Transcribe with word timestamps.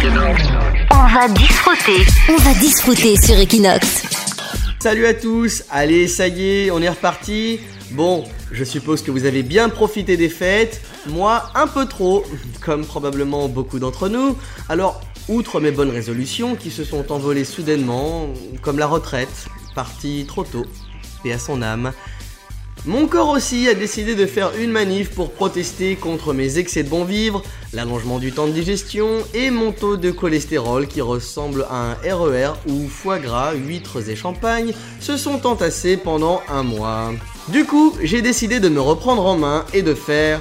On 0.00 1.06
va 1.12 1.28
disfruter. 1.28 2.06
On 2.28 2.36
va 2.36 2.54
disfruter 2.54 3.16
sur 3.16 3.36
Equinox. 3.36 4.04
Salut 4.80 5.06
à 5.06 5.14
tous, 5.14 5.64
allez 5.70 6.06
ça 6.06 6.28
y 6.28 6.44
est, 6.44 6.70
on 6.70 6.80
est 6.80 6.88
reparti. 6.88 7.58
Bon, 7.90 8.22
je 8.52 8.62
suppose 8.62 9.02
que 9.02 9.10
vous 9.10 9.24
avez 9.24 9.42
bien 9.42 9.68
profité 9.68 10.16
des 10.16 10.28
fêtes, 10.28 10.82
moi 11.08 11.50
un 11.56 11.66
peu 11.66 11.86
trop, 11.86 12.24
comme 12.60 12.84
probablement 12.84 13.48
beaucoup 13.48 13.80
d'entre 13.80 14.08
nous. 14.08 14.36
Alors, 14.68 15.00
outre 15.28 15.58
mes 15.58 15.72
bonnes 15.72 15.90
résolutions 15.90 16.54
qui 16.54 16.70
se 16.70 16.84
sont 16.84 17.10
envolées 17.10 17.44
soudainement, 17.44 18.28
comme 18.62 18.78
la 18.78 18.86
retraite, 18.86 19.46
partie 19.74 20.26
trop 20.28 20.44
tôt, 20.44 20.66
et 21.24 21.32
à 21.32 21.40
son 21.40 21.60
âme, 21.60 21.92
mon 22.86 23.06
corps 23.06 23.28
aussi 23.28 23.68
a 23.68 23.74
décidé 23.74 24.14
de 24.14 24.26
faire 24.26 24.52
une 24.58 24.70
manif 24.70 25.10
pour 25.10 25.32
protester 25.32 25.96
contre 25.96 26.32
mes 26.32 26.58
excès 26.58 26.82
de 26.82 26.88
bon 26.88 27.04
vivre, 27.04 27.42
l'allongement 27.72 28.18
du 28.18 28.32
temps 28.32 28.46
de 28.46 28.52
digestion 28.52 29.08
et 29.34 29.50
mon 29.50 29.72
taux 29.72 29.96
de 29.96 30.10
cholestérol 30.10 30.86
qui 30.86 31.00
ressemble 31.00 31.66
à 31.70 31.92
un 31.92 31.94
RER 32.14 32.52
où 32.66 32.88
foie 32.88 33.18
gras, 33.18 33.52
huîtres 33.54 34.08
et 34.08 34.16
champagne 34.16 34.72
se 35.00 35.16
sont 35.16 35.46
entassés 35.46 35.96
pendant 35.96 36.40
un 36.48 36.62
mois. 36.62 37.12
Du 37.48 37.64
coup, 37.64 37.94
j'ai 38.02 38.22
décidé 38.22 38.60
de 38.60 38.68
me 38.68 38.80
reprendre 38.80 39.26
en 39.26 39.36
main 39.36 39.64
et 39.74 39.82
de 39.82 39.94
faire 39.94 40.40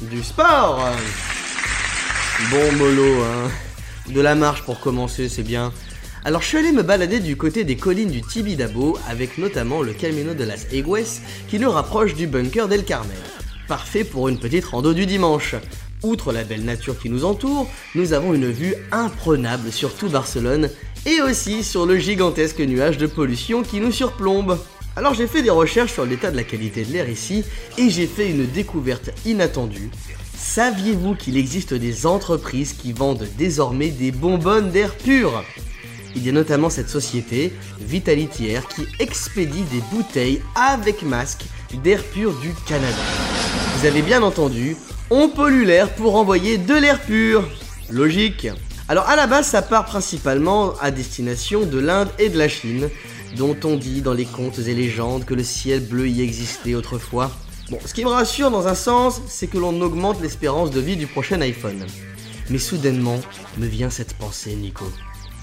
du 0.00 0.22
sport. 0.22 0.80
Bon 2.50 2.72
mollo, 2.76 3.22
hein. 3.22 3.50
De 4.08 4.20
la 4.20 4.34
marche 4.34 4.62
pour 4.62 4.80
commencer, 4.80 5.28
c'est 5.28 5.42
bien. 5.42 5.72
Alors 6.26 6.40
je 6.40 6.48
suis 6.48 6.56
allé 6.56 6.72
me 6.72 6.82
balader 6.82 7.20
du 7.20 7.36
côté 7.36 7.64
des 7.64 7.76
collines 7.76 8.10
du 8.10 8.22
Tibidabo 8.22 8.96
avec 9.10 9.36
notamment 9.36 9.82
le 9.82 9.92
Camino 9.92 10.32
de 10.32 10.44
las 10.44 10.64
Egues 10.72 11.04
qui 11.48 11.58
nous 11.58 11.70
rapproche 11.70 12.14
du 12.14 12.26
bunker 12.26 12.66
d'El 12.66 12.82
Carmel. 12.82 13.18
Parfait 13.68 14.04
pour 14.04 14.30
une 14.30 14.38
petite 14.38 14.64
rando 14.64 14.94
du 14.94 15.04
dimanche. 15.04 15.54
Outre 16.02 16.32
la 16.32 16.42
belle 16.42 16.64
nature 16.64 16.98
qui 16.98 17.10
nous 17.10 17.26
entoure, 17.26 17.68
nous 17.94 18.14
avons 18.14 18.32
une 18.32 18.50
vue 18.50 18.74
imprenable 18.90 19.70
sur 19.70 19.94
tout 19.94 20.08
Barcelone 20.08 20.70
et 21.04 21.20
aussi 21.20 21.62
sur 21.62 21.84
le 21.84 21.98
gigantesque 21.98 22.60
nuage 22.60 22.96
de 22.96 23.06
pollution 23.06 23.62
qui 23.62 23.78
nous 23.78 23.92
surplombe. 23.92 24.58
Alors 24.96 25.12
j'ai 25.12 25.26
fait 25.26 25.42
des 25.42 25.50
recherches 25.50 25.92
sur 25.92 26.06
l'état 26.06 26.30
de 26.30 26.36
la 26.36 26.44
qualité 26.44 26.86
de 26.86 26.92
l'air 26.94 27.10
ici 27.10 27.44
et 27.76 27.90
j'ai 27.90 28.06
fait 28.06 28.30
une 28.30 28.46
découverte 28.46 29.10
inattendue. 29.26 29.90
Saviez-vous 30.34 31.16
qu'il 31.16 31.36
existe 31.36 31.74
des 31.74 32.06
entreprises 32.06 32.72
qui 32.72 32.94
vendent 32.94 33.28
désormais 33.36 33.90
des 33.90 34.10
bonbonnes 34.10 34.70
d'air 34.70 34.94
pur? 34.94 35.44
Il 36.16 36.24
y 36.24 36.28
a 36.28 36.32
notamment 36.32 36.70
cette 36.70 36.88
société, 36.88 37.52
Vitality 37.80 38.48
Air, 38.48 38.66
qui 38.68 38.86
expédie 38.98 39.62
des 39.62 39.82
bouteilles 39.92 40.40
avec 40.54 41.02
masque 41.02 41.44
d'air 41.82 42.02
pur 42.02 42.32
du 42.40 42.52
Canada. 42.66 43.02
Vous 43.76 43.86
avez 43.86 44.02
bien 44.02 44.22
entendu, 44.22 44.76
on 45.10 45.28
pollue 45.28 45.64
l'air 45.64 45.92
pour 45.94 46.16
envoyer 46.16 46.58
de 46.58 46.74
l'air 46.74 47.00
pur. 47.00 47.48
Logique. 47.90 48.48
Alors 48.88 49.08
à 49.08 49.16
la 49.16 49.26
base, 49.26 49.48
ça 49.48 49.62
part 49.62 49.86
principalement 49.86 50.74
à 50.80 50.90
destination 50.90 51.64
de 51.64 51.78
l'Inde 51.78 52.08
et 52.18 52.28
de 52.28 52.38
la 52.38 52.48
Chine, 52.48 52.88
dont 53.36 53.56
on 53.64 53.76
dit 53.76 54.02
dans 54.02 54.14
les 54.14 54.24
contes 54.24 54.58
et 54.58 54.74
légendes 54.74 55.24
que 55.24 55.34
le 55.34 55.42
ciel 55.42 55.80
bleu 55.80 56.08
y 56.08 56.22
existait 56.22 56.74
autrefois. 56.74 57.30
Bon, 57.70 57.78
ce 57.84 57.94
qui 57.94 58.04
me 58.04 58.10
rassure 58.10 58.50
dans 58.50 58.68
un 58.68 58.74
sens, 58.74 59.22
c'est 59.26 59.46
que 59.46 59.58
l'on 59.58 59.80
augmente 59.80 60.20
l'espérance 60.20 60.70
de 60.70 60.80
vie 60.80 60.96
du 60.96 61.06
prochain 61.06 61.40
iPhone. 61.40 61.84
Mais 62.50 62.58
soudainement 62.58 63.20
me 63.56 63.66
vient 63.66 63.90
cette 63.90 64.14
pensée, 64.14 64.54
Nico. 64.54 64.84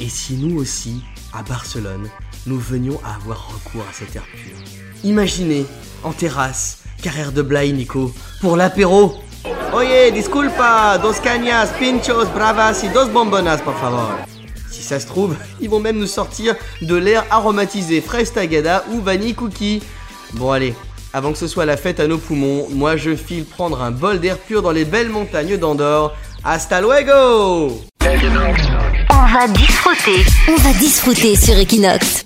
Et 0.02 0.10
si 0.10 0.34
nous 0.34 0.60
aussi, 0.60 1.04
à 1.32 1.44
Barcelone, 1.44 2.10
nous 2.48 2.58
venions 2.58 3.00
à 3.06 3.18
avoir 3.18 3.54
recours 3.54 3.86
à 3.88 3.94
cet 3.94 4.16
air 4.16 4.24
pur 4.24 4.58
Imaginez, 5.04 5.68
en 6.04 6.12
terrasse, 6.12 6.80
carrière 7.04 7.32
de 7.32 7.44
Blay, 7.44 7.72
Nico, 7.72 8.12
pour 8.40 8.58
l'apéro. 8.58 9.14
Oye, 9.72 10.12
disculpa, 10.12 10.98
dos 10.98 11.14
cañas, 11.22 11.68
pinchos, 11.78 12.26
bravas 12.34 12.84
y 12.84 12.90
dos 12.90 13.10
bombonas, 13.10 13.60
por 13.60 13.78
favor. 13.78 14.10
Si 14.72 14.82
ça 14.82 15.00
se 15.00 15.06
trouve, 15.06 15.36
ils 15.62 15.70
vont 15.70 15.80
même 15.80 16.00
nous 16.00 16.08
sortir 16.08 16.56
de 16.82 16.96
l'air 16.96 17.24
aromatisé 17.30 18.02
fraise 18.02 18.34
tagada 18.34 18.84
ou 18.92 19.02
vanille 19.02 19.36
cookie. 19.36 19.84
Bon 20.34 20.52
allez, 20.52 20.74
avant 21.14 21.32
que 21.32 21.38
ce 21.38 21.48
soit 21.48 21.68
la 21.68 21.78
fête 21.78 22.00
à 22.00 22.08
nos 22.08 22.18
poumons, 22.18 22.68
moi 22.72 22.98
je 22.98 23.16
file 23.16 23.46
prendre 23.46 23.84
un 23.84 23.92
bol 23.92 24.20
d'air 24.20 24.40
pur 24.40 24.64
dans 24.64 24.72
les 24.72 24.86
belles 24.86 25.10
montagnes 25.10 25.58
d'Andorre. 25.58 26.16
Hasta 26.44 26.82
luego 26.82 27.91
va 29.32 29.48
disfruter. 29.48 30.26
On 30.50 30.56
va 30.56 30.74
disfruter 30.74 31.36
sur 31.38 31.56
Equinox. 31.58 32.26